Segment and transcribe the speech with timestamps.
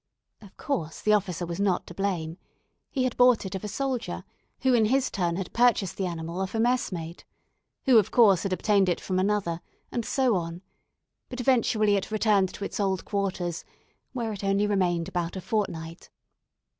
[0.41, 2.39] Of course, the officer was not to blame.
[2.89, 4.23] He had bought it of a sailor,
[4.61, 7.23] who in his turn had purchased the animal of a messmate,
[7.85, 9.61] who of course had obtained it from another,
[9.91, 10.63] and so on;
[11.29, 13.63] but eventually it returned to its old quarters,
[14.11, 16.09] where it only remained about a fortnight.